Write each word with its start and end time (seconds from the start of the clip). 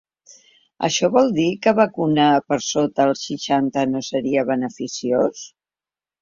Això 0.85 1.09
vol 1.17 1.27
dir 1.35 1.43
que 1.65 1.73
vacunar 1.79 2.25
per 2.53 2.57
sota 2.69 3.07
els 3.11 3.27
seixanta 3.27 3.85
no 3.93 4.03
seria 4.09 4.47
beneficiós? 4.53 5.45